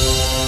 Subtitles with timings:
[0.00, 0.39] you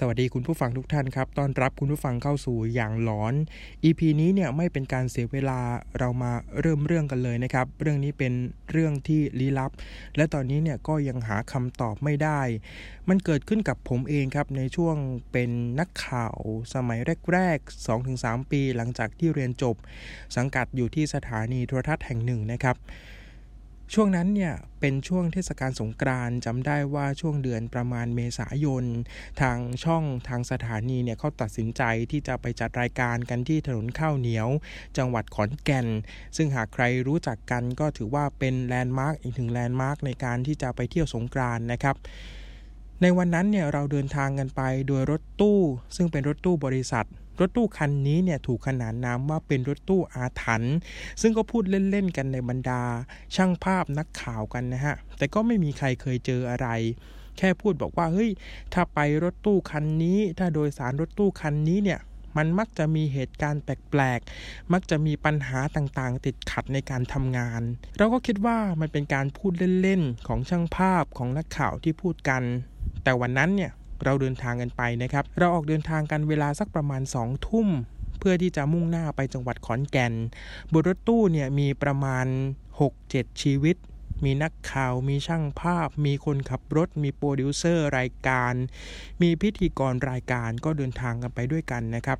[0.00, 3.34] สวัสดีคุณผู้ฟังทุกท่านครับ ต้อนรับคุณผู้ฟังเข้าสู่อย่างหลอน
[3.84, 5.60] EP นี้เนี่ยไม่เป็นการเสียเวลา
[5.98, 8.32] เรามาเริ่มเรื่องกันเลยนะครับ เรื่องนี้เป็น
[8.72, 9.70] เรื่องที่ลี้ลับ
[10.16, 12.40] และตอนนี้เนี่ยก็ยังหาคำตอบไม่ได้
[13.08, 14.96] มันเกิดขึ้นกับผมเองครับในช่วง
[15.32, 15.50] เป็น
[15.80, 16.36] นักข่าว
[16.74, 16.98] สมัย
[17.32, 19.76] แรกๆ 2-3 ปีหลังจากที่เรียนจบ
[20.36, 22.76] สังกัดอยู่ที่สถานีโทรทัศน์แห่งหนึ่งนะครับ
[23.94, 28.84] ช่วงนั้นเนี่ยเป็นช่วงเทศกาลสงกรานต์จำได้ว่าช่วงเดือนประมาณเมษายน
[29.40, 34.48] ทางช่องทางสถานีเนี่ยเขาตัดสินใจที่จะไปจัดรายการกันที่ถนนข้าวเหนียว
[34.96, 35.86] จังหวัดขอนแก่น
[36.36, 41.96] ซึ่งหากใครรู้จักกันก็ถือว่าเป็นแลนด์มาร์กอีกถึงแลนด์มาร์กในการที่จะไปเที่ยวสงกรานต์นะครับ
[43.02, 45.60] ในวันนั้นเนี่ยเราเดินทางกันไปโดยรถตู้
[45.96, 47.06] ซึ่งเป็นรถตู้บริษัท
[47.40, 50.74] รถตู้คันนี้เนี่ยถูกขนานนามว่าเป็นรถตู้อาถรรพ์
[51.20, 52.82] ซึ่งก็พูดเล่นๆกันในบรรดา
[53.34, 56.68] ช่างภาพนักข่าวกันนะฮะ แต่ก็ไม่มีใครเคยเจออะไร
[57.38, 58.30] แค่พูดบอกว่าเฮ้ย
[58.72, 62.00] ถ้าไปรถตู้คันนี้ ถ้าโดยสารรถตู้คันนี้เนี่ย
[62.36, 67.62] มันมักจะมีเหตุการณ์แปลกๆ มักจะมีปัญหาต่างๆ ติดขัดในการทำงาน
[67.98, 72.42] เราก็คิดว่ามันเป็นการพูดเล่นๆ ของช่างภาพของนักข่าวที่พูดกัน
[73.04, 73.72] แต่วันนั้นเนี่ย
[74.04, 77.68] เราเดินทางกันไปนะครับ เราออกเดินทางกันเวลาสักประมาณ2ทุ่ม
[78.18, 80.12] เพื่อที่จะมุ่งหน้าไปจังหวัดขอนแก่น
[80.72, 82.26] บนรถตู้เนี่ยมีประมาณ
[82.84, 83.76] 6-7 ชีวิต
[84.24, 88.54] มีนักข่าว มีช่างภาพ มีคนขับรถ มีโปรดิวเซอร์รายการ
[89.22, 92.18] มีพิธีกรรายการก็เดินทางกันไปด้วยกันนะครับ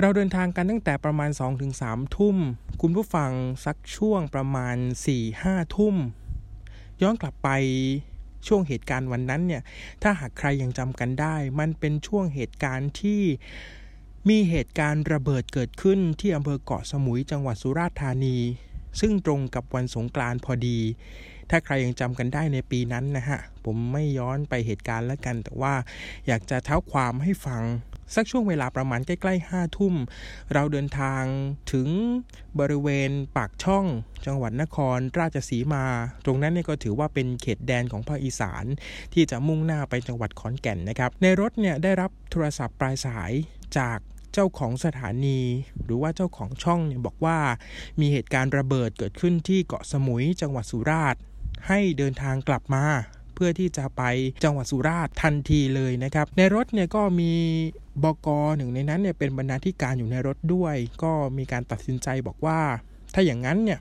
[0.00, 1.30] เราเดินทางกันตั้งแต่ประมาณ
[1.72, 2.36] 2-3ทุ่ม
[2.80, 3.30] คุณผู้ฟัง
[3.64, 4.76] สักช่วงประมาณ
[5.26, 5.96] 4-5 ทุ่ม
[7.02, 7.48] ย้อนกลับไป
[8.46, 9.62] ช่วงเหตุการณ์วันนั้นเนี่ย
[10.02, 13.22] ถ้าหากใครยังจำกันได้ มันเป็นช่วงเหตุการณ์ที่
[14.28, 18.36] มีเหตุการณ์ระเบิดเกิดขึ้นที่อำเภอเกาะสมุยจังหวัดสุราษฎร์ธานี
[19.00, 20.78] ซึ่งตรงกับวันสงกรานต์พอดี
[21.50, 25.74] ถ้าใครยังจำกันได้ในปีนั้นนะฮะ ผมไม่ย้อนไปเหตุการณ์แล้วกัน แต่ว่า
[26.26, 27.62] อยากจะเท้าความให้ฟัง
[28.14, 29.94] สักช่วงเวลาประมาณใกล้ๆห้าทุ่ม
[30.52, 31.22] เราเดินทาง
[31.72, 31.88] ถึง
[32.60, 33.86] บริเวณปากช่อง
[34.26, 35.84] จังหวัดนครราชสีมา
[36.24, 38.64] ตรงนั้นเนี่ยก็ถือว่าเป็นเขตแดนของภาคอีสาน
[39.14, 43.32] ที่จะมุ่งหน้าไปจังหวัดขอนแก่นนะครับ ในรถเนี่ยได้รับโทรศัพท์ปลายสาย
[43.78, 43.98] จาก
[44.32, 45.40] เจ้าของสถานี
[45.84, 47.38] หรือว่าเจ้าของช่องเนี่ยบอกว่า
[48.00, 51.22] มีเหตุการณ์ระเบิดเกิดขึ้นที่เกาะสมุยจังหวัดสุราษฎร์
[51.68, 52.84] ให้เดินทางกลับมา
[53.34, 54.02] เพื่อที่จะไป
[54.44, 57.32] จังหวัดสุราษฎร์ทันทีเลยนะครับ ในรถเนี่ยก็มี
[58.04, 62.60] บกหนึ่งในนั้นเนี่ยเป็นบรรณาธิการอยู่ในรถด้วย ก็มีการตัดสินใจบอกว่า
[63.14, 63.80] ถ้าอย่างนั้นเนี่ย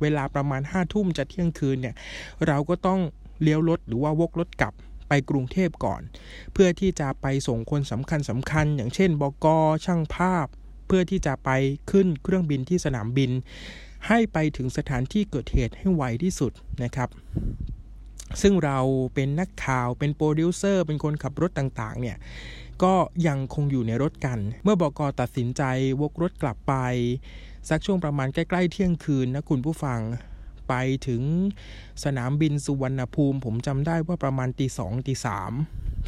[0.00, 1.94] เวลาประมาณ5้าทุ่มจะเที่ยงคืนเนี่ย
[2.46, 3.00] เราก็ต้อง
[3.42, 4.74] เลี้ยวรถหรือว่าวกรถกลับ
[5.08, 6.00] ไปกรุงเทพก่อน
[6.52, 9.46] เพื่อที่จะไปส่งคนสำคัญสำคัญ อย่างเช่น บก
[9.84, 10.46] ช่างภาพ
[10.86, 11.50] เพื่อที่จะไป
[11.90, 13.30] ขึ้นเครื่องบินที่สนามบิน
[14.06, 17.08] ให้ไปถึงสถานที่เกิดเหตุให้ไวที่สุดนะครับ
[18.42, 18.78] ซึ่งเรา
[19.14, 22.16] เป็นนักข่าวเป็นโปรดิวเซอร์เป็นคนขับรถต่างๆ เนี่ย
[22.82, 22.94] ก็
[23.26, 25.00] ยังคงอยู่ในรถกัน เมื่อ บ.ก.
[25.20, 25.62] ตัดสินใจ
[26.02, 26.74] วกรถกลับไป
[27.68, 30.00] สักช่วงประมาณใกล้ๆเที่ยงคืนนะคุณผู้ฟัง
[30.68, 30.74] ไป
[31.06, 31.22] ถึง
[32.04, 35.52] สนามบินสุวรรณภูมิ ผมจำได้ว่าประมาณตีสองตีสาม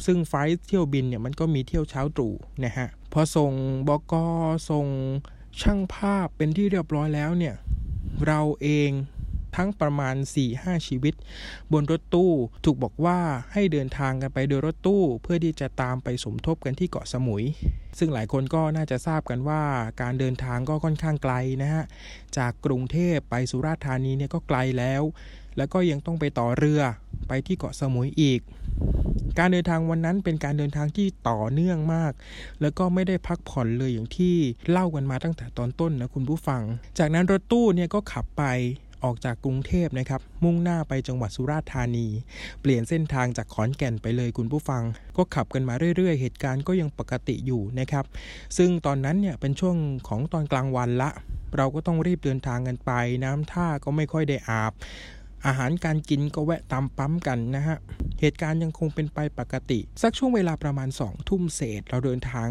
[0.05, 3.51] ซึ่ง flight เที่ยวบินเนี่ยมันก็มีเที่ยวเช้าตรู่นะฮะพอส่ง
[3.87, 4.13] บ.ก.
[4.69, 4.87] ส่ง
[5.61, 7.55] ช่างภาพเป็นที่เรียบร้อยแล้วเนี่ย
[8.27, 8.91] เราเอง
[9.55, 10.15] ทั้งประมาณ
[10.51, 11.13] 4-5 ชีวิต
[11.73, 12.31] บนรถตู้
[12.65, 13.19] ถูกบอกว่า
[13.53, 17.45] ให้เดินทางกันไปโดยรถตู้ เพื่อที่จะตามไปสมทบกันที่เกาะสมุย
[17.97, 19.61] ซึ่งหลายคนก็น่าจะทราบกันว่า
[20.01, 21.83] การเดินทางก็ค่อนข้างไกลนะฮะ
[22.37, 25.03] จากกรุงเทพไปสุราษฎร์ธานีเนี่ยก็ไกลแล้ว
[25.57, 26.81] แล้วก็ยังต้องไปต่อเรือ
[27.31, 28.41] ไปที่เกาะสมุยอีก
[29.39, 32.13] การเดินทางวันนั้นเป็นการเดินทางที่ต่อเนื่องมาก
[32.61, 34.35] แล้วก็ไม่ได้พักผ่อนเลยอย่างที่
[34.69, 36.61] เล่ากันมาตั้งแต่ตอนต้นนะคุณผู้ฟัง
[36.99, 38.43] จากนั้นรถตู้เนี่ยก็ขับไป
[39.03, 42.07] ออกจากกรุงเทพนะครับ มุ่งหน้าไปจังหวัดสุราษฎร์ธานี
[42.61, 44.83] เปลี่ยนเส้นทางจากขอนแก่นไปเลยคุณผู้ฟัง
[45.17, 48.05] ก็ขับกันมาเรื่อยๆ เหตุการณ์ก็ยังปกติอยู่นะครับ
[48.57, 49.75] ซึ่งตอนนั้นเนี่ยเป็นช่วง
[50.07, 51.09] ของตอนกลางวันละ
[51.57, 52.91] เราก็ต้องรีบเดินทางกันไป
[53.23, 54.73] น้ำท่าก็ไม่ค่อยได้อาบ
[55.45, 57.77] อาหารการกินก็แวะตามปั๊มกันนะฮะ
[58.19, 62.49] เหตุการณ์ยังคงเป็นไปปกติ สักช่วงเวลาประมาณสองทุ่มเศษเราเดินทาง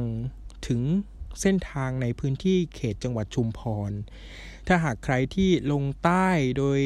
[0.67, 0.81] ถึง
[1.41, 3.91] เส้นทางในพื้นที่เขตจังหวัดชุมพร
[4.67, 6.29] ถ้าหากใครที่ลงใต้
[6.59, 6.81] โดย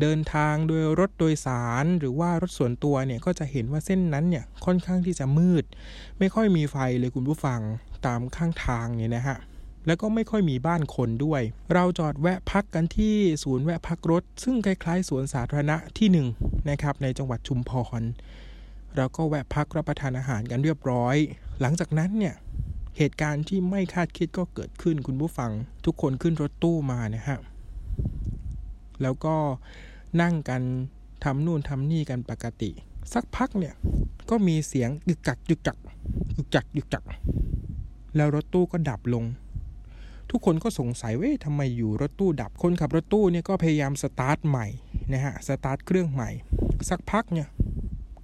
[0.00, 5.64] เดินทางโดยรถโดยสารหรือว่ารถส่วนตัวเนี่ยก็จะเห็นว่าเส้นนั้นเนี่ยค่อนข้างที่จะมืด
[6.18, 7.60] ไม่ค่อยมีไฟเลยคุณผู้ฟัง
[8.06, 9.38] ตามข้างทางเนี่ยนะฮะ
[9.86, 11.42] แล้วก็ไม่ค่อยมีบ้านคนด้วย
[11.72, 16.18] เราจอดแวะพักกันที่ศูนย์แวะพักรถ ซึ่งคล้ายๆสวนสาธารณะที่1น
[16.70, 18.02] นะครับในจังหวัดชุมพร
[18.96, 21.16] เราก็แวะพักรับประทานอาหารกันเรียบร้อย
[21.60, 22.34] หลังจากนั้นเนี่ย
[22.98, 25.50] เหตุการณ์ที่ไม่คาดคิดก็เกิดขึ้นคุณผู้ฟัง
[25.84, 27.38] ทุกคนขึ้นรถตู้มานะฮะ
[29.02, 29.34] แล้วก็
[30.20, 30.62] นั่งกัน
[31.24, 32.70] ทำนู่นทำนี่กันปกติ
[33.14, 33.74] สักพักเนี่ย
[34.30, 35.76] ก็มีเสียงยึกกักยึกจัก
[36.36, 37.04] ยึกจักยึกจัก
[38.16, 39.24] แล้วรถตู้ก็ดับลง
[40.30, 44.66] ทุกคนก็สงสัยว่าทำไมอยู่รถตู้ดับคนขับรถตู้เนี่ยก็พยายามสตาร์ทใหม่
[45.12, 46.30] นะฮะสตาร์ทเครื่องใหม่
[46.88, 47.48] สักพักเนี่ย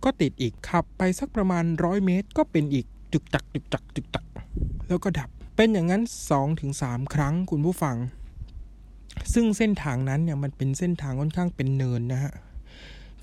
[0.04, 4.24] ก็ติดอีกขับไปสักประมาณร้อยเมตร ก็เป็นอีกจึกจักจึกจักจึกจัก
[4.88, 7.96] แล้วก็ดับเป็นอย่างนั้นสองถึงสามครั้งคุณผู้ฟัง
[9.34, 12.32] ซึ่งเส้นทางนั้นเนี่ยมันเป็นเส้นทางค่อนข้างเป็นเนินนะฮะ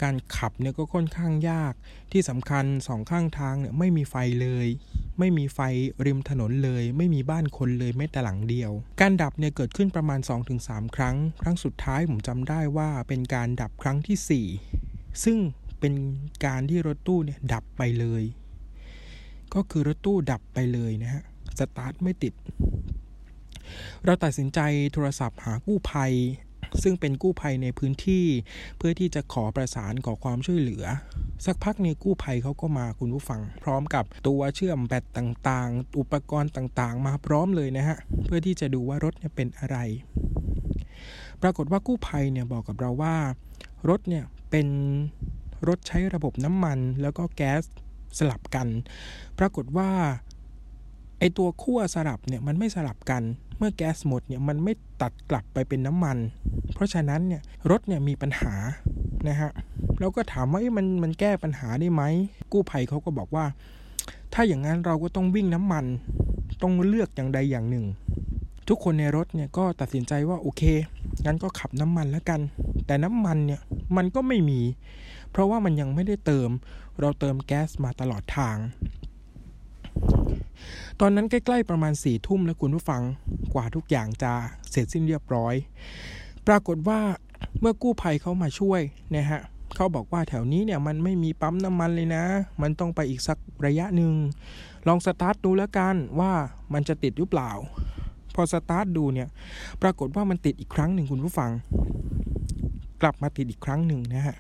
[0.01, 1.73] การขับเนี่ยก็ค่อนข้างยาก
[2.11, 4.67] ที่สำคัญสองข้างทางเนี่ยไม่มีไฟเลย
[5.19, 5.59] ไม่มีไฟ
[6.05, 10.19] ริมถนนเลย ไม่มีบ้านคนเลยแม้แต่หลังเดียว การดับเนี่ยเกิดขึ้นประมาณ
[10.57, 14.45] 2-3 ครั้ง ครั้งสุดท้ายผมจำได้ว่าเป็นการดับครั้งที่
[14.85, 15.37] 4 ซึ่ง
[15.79, 15.93] เป็น
[16.45, 18.23] การที่รถตู้เนี่ยดับไปเลย
[19.53, 21.23] ก็คือรถตู้ดับไปเลยนะฮะ
[21.59, 22.33] สตาร์ทไม่ติด
[24.05, 24.59] เราตัดสินใจ
[24.93, 26.13] โทรศัพท์หากู้ภัย
[26.83, 28.25] ซึ่งเป็นกู้ภัยในพื้นที่
[28.77, 30.85] เพื่อที่จะขอประสานขอความช่วยเหลือ
[31.45, 39.77] สักพักเนี่ยกู้ภัยเขาก็มาคุณผู้ฟัง พร้อมกับตัวเชื่อมแบตต่างๆ อุปกรณ์ต่างๆ มาพร้อมเลยนะฮะเพื่อที่จะดูว่ารถเนี่ยเป็นอะไร
[41.41, 43.15] ปรากฏว่ากู้ภัยเนี่ยบอกกับเราว่า
[43.89, 44.67] รถเนี่ยเป็น
[45.67, 47.63] รถใช้ระบบน้ำมันแล้วก็แก๊ส
[48.17, 48.67] สลับกัน
[49.39, 49.89] ปรากฏว่า
[51.19, 53.23] ไอตัวขั้วสลับเนี่ยมันไม่สลับกัน
[53.57, 56.17] เมื่อแก๊สหมดเนี่ยมันไม่ตัดกลับไปเป็นน้ำมัน
[56.73, 57.41] เพราะฉะนั้นเนี่ย
[57.71, 58.53] รถเนี่ยมีปัญหา
[59.27, 59.51] นะฮะ
[60.00, 62.03] เราก็ถามว่ามันมันแก้ปัญหาได้ไหม
[62.51, 63.45] กู้ภัยเขาก็บอกว่า
[64.33, 65.85] ถ้าอย่างนั้นเราก็ต้องวิ่งน้ำมัน
[66.61, 67.85] ต้องเลือกอย่างใดอย่างหนึ่ง
[68.67, 70.63] ทุกคนในรถเนี่ยก็ตัดสินใจว่าโอเค
[71.25, 72.41] งั้นก็ขับน้ำมันแล้วกัน
[72.85, 73.61] แต่น้ำมันเนี่ย
[73.97, 74.61] มันก็ไม่มี
[75.31, 76.50] เพราะว่ามันยังไม่ได้เติม
[77.00, 78.57] เราเติมแก๊สมาตลอดทาง
[80.99, 83.01] ตอนนั้นใกล้ๆประมาณสี่ทุ่มแล้วคุณผู้ฟัง
[83.53, 84.31] กว่าทุกอย่างจะ
[84.71, 85.55] เสร็จสิ้นเรียบร้อย
[86.47, 86.99] ปรากฏว่า
[87.59, 88.81] เมื่อกู้ภัยเขามาช่วย
[89.15, 89.41] นะฮะ
[89.75, 92.23] เขาบอกว่าแถวนี้เนี่ยมันไม่มีปั๊มน้ำมันเลยนะ
[92.61, 94.13] มันต้องไปอีกสักระยะหนึ่ง
[94.87, 96.31] ลองสตาร์ทดูแล้วกันว่า
[96.73, 97.51] มันจะติดหรือเปล่า
[98.35, 99.27] พอสตาร์ทดูเนี่ย
[99.81, 101.51] ปรากฏว่ามันติดอีกครั้งหนึ่งคุณผู้ฟัง
[103.01, 104.37] กลับมาติดอีกครั้งหนึ่งนะฮะ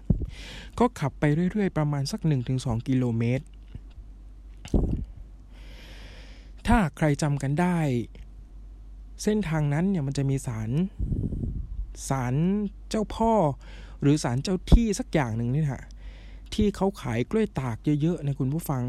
[0.79, 2.19] ก็ขับไปเรื่อยๆ ประมาณสัก
[2.53, 3.45] 1-2 กิโลเมตร
[6.67, 7.77] ถ้าใครจำกันได้
[9.23, 10.69] เส้นทางนั้นเนี่ยมันจะมีสาร
[12.09, 12.35] สาร
[12.89, 13.33] เจ้าพ่อ
[14.01, 15.83] หรือสารเจ้าที่สักอย่างหนึ่งนี่ฮะ
[16.53, 18.83] ที่เขาขายกล้วยตากเยอะๆในคุณผู้ฟัง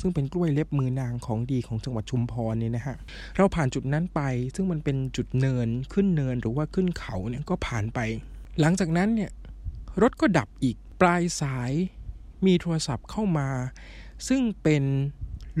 [0.00, 2.96] ซึ่งเป็นกล้วยเล็บมือนางของดีของจังหวัดชุมพรเนี่ยนะฮะ
[3.36, 4.20] เราผ่านจุดนั้นไป
[4.54, 7.98] ซึ่งมันเป็นจุดเนินขึ้นเนินหรือว่าขึ้นเขาเนี่ยก็ผ่านไป
[8.60, 9.30] หลังจากนั้นเนี่ย
[10.02, 11.72] รถก็ดับอีกปลายสาย
[12.46, 13.48] มีโทรศัพท์เข้ามา
[14.28, 14.84] ซึ่งเป็น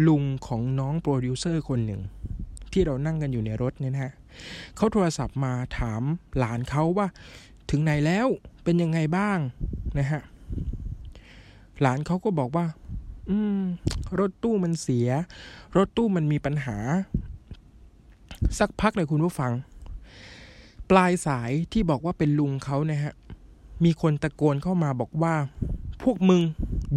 [0.06, 2.00] ลุงของน้องโปรดิวเซอร์คนหนึ่ง
[2.72, 4.12] ที่เรานั่งกันอยู่ในรถเนี่ยนะฮะ
[4.76, 6.02] เขาโทรศัพท์มาถาม
[6.38, 7.06] หลานเขาว่า
[7.70, 8.26] ถึงไหนแล้ว
[8.64, 9.38] เป็นยังไงบ้าง
[9.98, 10.22] นะฮะ
[11.80, 12.66] หลานเขาก็บอกว่า
[13.30, 13.60] อืม
[14.18, 15.08] รถตู้มันเสีย
[15.76, 16.78] รถตู้มันมีปัญหา
[18.58, 19.52] สักพักเลยคุณผู้ฟัง
[20.90, 23.12] ปลายสายที่บอกว่าเป็นลุงเขานะฮะ
[23.84, 25.34] มีคนตะโกนเข้ามาบอกว่า
[26.02, 26.42] พวกมึง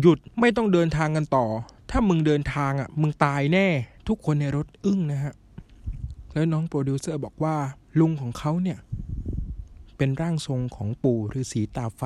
[0.01, 1.45] หยุดไม่ต้องเดินทางกันต่อ
[1.89, 3.67] ถ้ามึงเดินทางอะ มึงตายแน่
[4.07, 5.33] ทุกคนในรถอึ้งนะฮะ
[6.33, 7.55] แล้วน้องโปรดิวเซอร์บอกว่า
[7.99, 8.79] ลุงของเขาเนี่ย
[9.97, 12.03] เป็นร่างทรงของปู่ฤาษีตาไฟ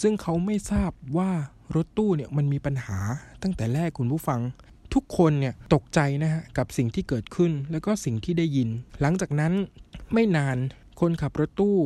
[0.00, 1.30] ซึ่งเขาไม่ทราบว่า
[1.74, 2.98] รถตู้เนี่ยมันมีปัญหา
[3.42, 4.40] ตั้งแต่แรกคุณผู้ฟัง
[4.94, 8.68] ทุกคนเนี่ยตกใจนะฮะ กับสิ่งที่เกิดขึ้นแล้วก็สิ่งที่ได้ยิน
[9.00, 9.52] หลังจากนั้น
[10.12, 10.56] ไม่นาน
[11.00, 11.78] คนขับรถตู้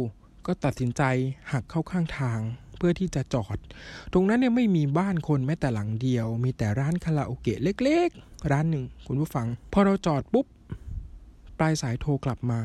[0.47, 1.03] ก็ตัดสินใจ
[1.53, 2.41] หักเข้าข้างทาง
[2.79, 3.57] เพื่อที่จะจอด
[4.13, 10.47] ตรงนั้นเนี่ยไม่มีบ้านคนแม้แต่หลังเดียว มีแต่ร้านคาราโอเกะเล็กๆ ร้านหนึ่งคุณผู้ฟัง พอเราจอดปุ๊บ
[11.59, 12.61] ปลายสายโทรกลับมา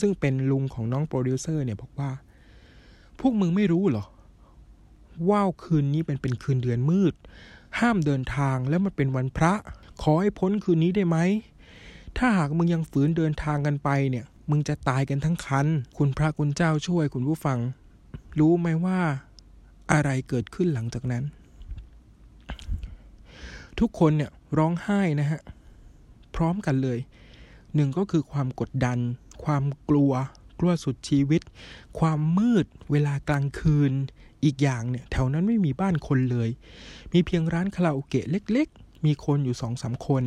[0.00, 2.10] ซึ่งเป็นลุงของน้องโปรดิวเซอร์เนี่ยบอกว่า
[3.20, 4.04] พวกมึงไม่รู้เหรอ
[5.30, 7.14] ว่าวคืนนี้เป็นเป็นคืนเดือนมืด
[7.78, 9.52] ห้ามเดินทางแล้วมันเป็นวันพระ
[10.02, 11.18] ขอให้พ้นคืนนี้ได้ไหม
[12.16, 17.58] ถ้าหากมึงยังฝืนเดินทางกันไปเนี่ย มึงจะตายกันทั้งคัน คุณพระคุณเจ้าช่วยคุณผู้ฟัง
[18.38, 19.00] รู้ไหมว่า
[19.92, 21.24] อะไรเกิดขึ้นหลังจากนั้น
[23.80, 25.40] ทุกคนเนี่ยร้องไห้นะฮะ
[26.36, 26.98] พร้อมกันเลย
[27.74, 28.98] หนึ่งก็คือความกดดัน
[29.44, 30.12] ความกลัว
[30.60, 31.42] กลัวสุดชีวิต
[31.98, 33.92] ความมืด เวลากลางคืน
[34.44, 36.50] อีกอย่างเนี่ยแถวนั้นไม่มีบ้านคนเลย
[37.12, 40.24] มีเพียงร้านคาราโอเกะเล็ก ๆ มีคนอยู่สองสามคน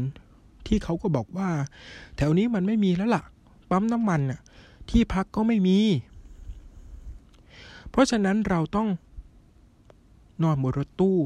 [0.67, 1.49] ที่เขาก็บอกว่า
[2.17, 3.23] แถวนี้มันไม่มีแล้วล่ะ
[3.69, 4.39] ปั๊มน้ำมันน่ะ
[4.89, 5.79] ที่พักก็ไม่มี
[7.89, 8.87] เพราะฉะนั้นเราต้อง
[10.43, 11.17] นอนบนรถตู้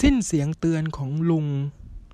[0.00, 1.46] สิ้นเสียงเตือนของลุง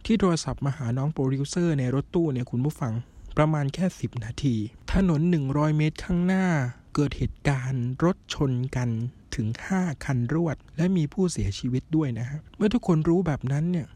[0.06, 2.92] ที่โทรศัพท์มาหาน้องโปรดิวเซอร์ในรถตู้เนี่ยคุณผู้ฟัง
[3.36, 4.54] ประมาณแค่ 10 นาที
[4.92, 5.20] ถนน
[5.50, 6.46] 100 เมตรข้างหน้า
[6.94, 8.88] เกิดเหตุการณ์รถชนกัน
[9.34, 9.46] ถึง
[9.76, 13.86] 5 คันรวด และมีผู้เสียชีวิตด้วยนะฮะ เมื่อทุกคนรู้แบบนั้นเนี่ย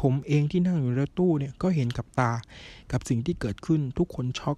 [0.00, 2.32] ผมเองที่นั่งอยู่ในรถตู้เนี่ย ก็เห็นกับตา
[2.92, 4.56] กับสิ่งที่เกิดขึ้นทุกคนช็อก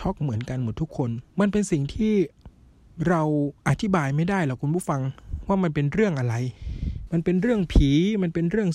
[0.00, 2.12] ช็อกเหมือนกันหมดทุกคน มันเป็นสิ่งที่
[3.08, 3.22] เรา
[3.68, 5.00] อธิบายไม่ได้หรอกคุณผู้ฟัง
[5.46, 6.34] ว่ามันเป็นเรื่องอะไร
[7.12, 7.90] มันเป็นเรื่องผี
[8.22, 8.68] มันเป็นเรื่อง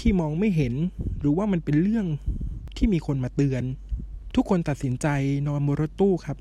[0.00, 0.74] ที่มองไม่เห็น
[1.20, 2.06] หรือว่ามันเป็นเรื่อง
[2.76, 3.62] ที่มีคนมาเตือน
[4.34, 5.06] ทุกคนตัดสินใจ
[5.46, 6.38] นอนบนรถตู้ครับ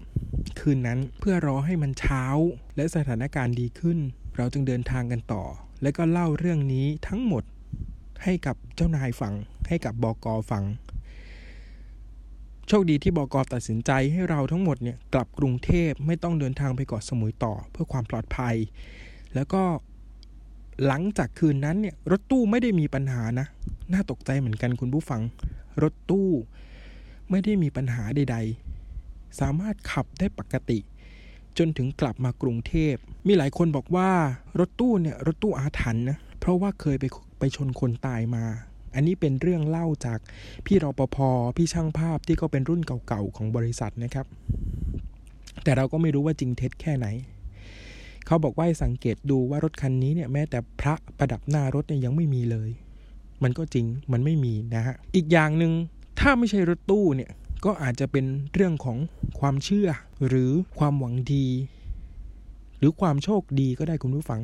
[0.59, 2.23] คืนนั้นเพื่อรอให้มันเช้า
[2.75, 3.97] และสถานการณ์ดีขึ้น
[4.37, 5.43] เราจึงเดินทางกันต่อ
[5.81, 7.43] และก็เล่าเรื่องนี้ทั้งหมด
[8.23, 9.33] ให้กับเจ้านายฟัง
[9.67, 10.63] ให้กับบอกอฟัง
[12.73, 18.55] โชคดีที่บอกอตัดสินใจให้เราทั้งหมดเนี่ยกลับกรุงเทพไม่ต้องเดินทางไปเกาะสมุยต่อเพื่อความปลอดภัย
[19.35, 19.63] แล้วก็
[20.85, 23.47] หลังจากคืนนั้นเนี่ยรถตู้ไม่ได้มีปัญหานะ
[23.93, 25.21] น่าตกใจเหมือนกันคุณผู้ฟัง
[25.83, 26.29] รถตู้
[27.29, 28.37] ไม่ได้มีปัญหาใด
[28.87, 30.79] ๆ สามารถขับได้ปกติ
[31.57, 32.95] จนถึงกลับมากรุงเทพ
[33.27, 34.11] มีหลายคนบอกว่า
[34.59, 37.05] รถตู้เนี่ยรถตู้อาถรรพ์นะ เพราะว่าเคยไป
[37.39, 38.45] ไปชนคนตายมา
[38.95, 40.19] อันนี้เป็นเรื่องเล่าจาก
[40.65, 41.17] พี่รปภ
[41.57, 44.25] พี่ช่างภาพที่ก็เป็นรุ่นเก่าๆของบริษัทนะครับ
[45.63, 47.07] แต่เราก็ไม่รู้ว่าจริงเท็จแค่ไหน
[48.25, 52.69] เขาบอกว่าสังเกตดูว่ารถคันนี้เนี่ยแม้แต่พระประดับหน้ารถเนี่ยยังไม่มีเลย
[53.43, 55.73] มันก็จริงมันไม่มีนะฮะอีกอย่างหนึ่ง
[56.19, 57.31] ถ้าไม่ใช่รถตู้เนี่ย
[57.65, 58.97] ก็อาจจะเป็นเรื่องของ
[59.39, 59.89] ความเชื่อ
[60.27, 61.47] หรือความหวังดี
[62.77, 64.41] หรือความโชคดีก็ได้คุณผู้ฟัง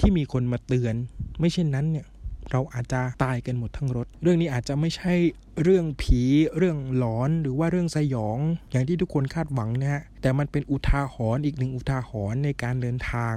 [0.00, 0.94] ที่มีคนมาเตือน
[1.40, 2.06] ไม่เช่นนั้นเนี่ย
[2.50, 5.14] เราอาจจะตายกันหมดทั้งรถ เรื่องนี้อาจจะไม่ใช่
[5.62, 6.22] เรื่องผี
[6.56, 8.38] เรื่องหลอนหรือว่าเรื่องสยอง
[8.70, 13.34] อย่างที่ทุกคนคาดหวังนะฮะแต่มันเป็นอุทาหรณ์อีกหนึ่งอุทาหรณ์ในการเดินทาง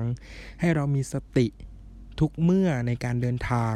[0.60, 1.48] ให้เรามีสติ
[2.20, 3.76] ทุกเมื่อในการเดินทาง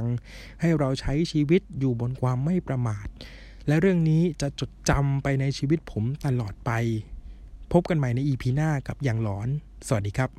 [0.62, 3.08] ให้เราใช้ชีวิตอยู่บนความไม่ประมาท
[3.68, 6.72] และเรื่องนี้จะจดจำไปในชีวิตผมตลอดไป
[7.72, 9.48] พบกันใหม่ในอีพีหน้ากับอย่างหลอน
[9.88, 10.30] สวัสดีครับ